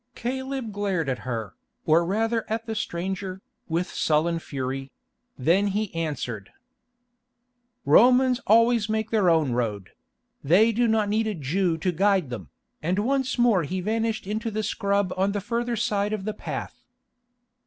[0.15, 1.53] Caleb glared at her,
[1.85, 4.89] or rather at the stranger, with sullen fury;
[5.37, 6.49] then he answered:
[7.85, 9.91] "Romans always make their own road;
[10.43, 12.49] they do not need a Jew to guide them,"
[12.81, 16.83] and once more he vanished into the scrub on the further side of the path.